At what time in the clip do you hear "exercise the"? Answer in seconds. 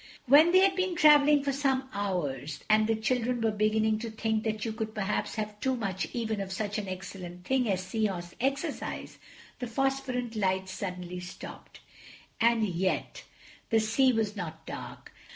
8.41-9.67